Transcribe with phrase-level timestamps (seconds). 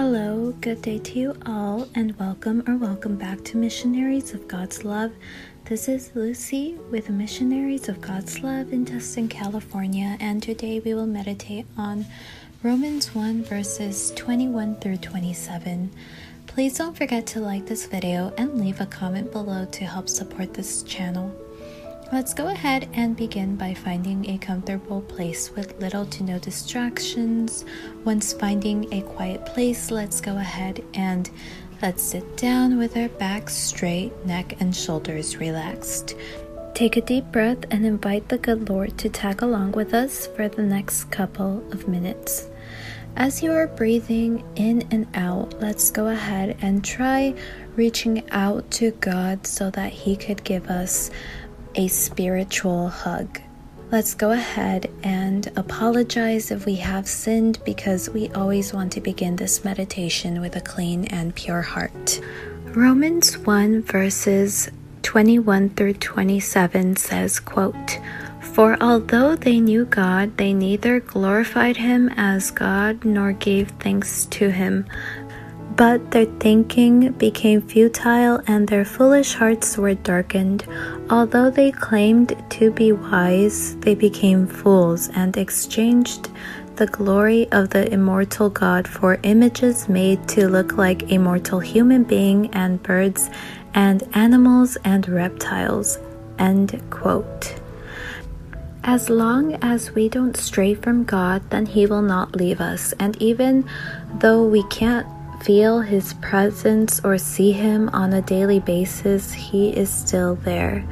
[0.00, 4.84] Hello, good day to you all, and welcome or welcome back to Missionaries of God's
[4.84, 5.10] Love.
[5.64, 11.08] This is Lucy with Missionaries of God's Love in Tustin, California, and today we will
[11.08, 12.06] meditate on
[12.62, 15.90] Romans 1 verses 21 through 27.
[16.46, 20.54] Please don't forget to like this video and leave a comment below to help support
[20.54, 21.34] this channel.
[22.10, 27.66] Let's go ahead and begin by finding a comfortable place with little to no distractions.
[28.02, 31.30] Once finding a quiet place, let's go ahead and
[31.82, 36.16] let's sit down with our back straight, neck and shoulders relaxed.
[36.72, 40.48] Take a deep breath and invite the good Lord to tag along with us for
[40.48, 42.48] the next couple of minutes.
[43.16, 47.34] As you are breathing in and out, let's go ahead and try
[47.76, 51.10] reaching out to God so that He could give us
[51.78, 53.40] a spiritual hug.
[53.92, 59.36] Let's go ahead and apologize if we have sinned because we always want to begin
[59.36, 62.20] this meditation with a clean and pure heart.
[62.64, 64.68] Romans 1 verses
[65.04, 68.00] 21 through 27 says, quote,
[68.40, 74.50] For although they knew God, they neither glorified him as God nor gave thanks to
[74.50, 74.84] him,
[75.78, 80.66] but their thinking became futile and their foolish hearts were darkened.
[81.08, 86.30] Although they claimed to be wise, they became fools and exchanged
[86.74, 92.02] the glory of the immortal God for images made to look like a mortal human
[92.02, 93.30] being and birds
[93.72, 95.98] and animals and reptiles.
[96.40, 97.54] End quote.
[98.82, 102.92] As long as we don't stray from God, then He will not leave us.
[102.98, 103.68] And even
[104.18, 105.06] though we can't
[105.40, 110.84] feel His presence or see Him on a daily basis, He is still there.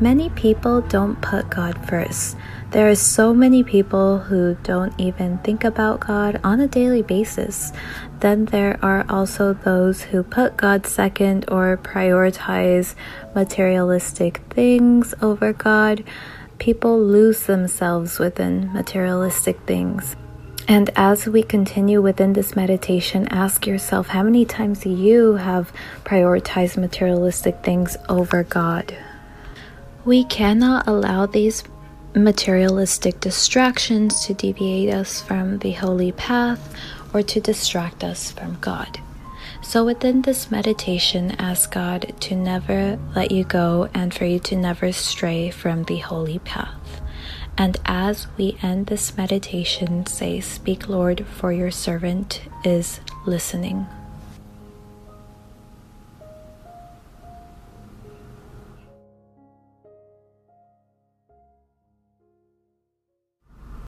[0.00, 2.36] Many people don't put God first.
[2.70, 7.72] There are so many people who don't even think about God on a daily basis.
[8.20, 12.94] Then there are also those who put God second or prioritize
[13.34, 16.04] materialistic things over God.
[16.58, 20.14] People lose themselves within materialistic things.
[20.68, 25.72] And as we continue within this meditation, ask yourself how many times you have
[26.04, 28.94] prioritized materialistic things over God.
[30.04, 31.64] We cannot allow these
[32.14, 36.74] materialistic distractions to deviate us from the holy path
[37.14, 39.00] or to distract us from God.
[39.62, 44.56] So, within this meditation, ask God to never let you go and for you to
[44.56, 47.00] never stray from the holy path.
[47.58, 53.88] And as we end this meditation, say, Speak, Lord, for your servant is listening.